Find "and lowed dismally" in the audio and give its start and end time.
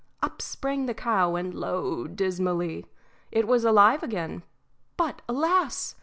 1.35-2.87